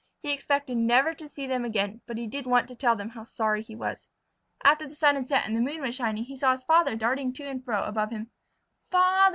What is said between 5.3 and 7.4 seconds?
and the moon was shining, he saw his father darting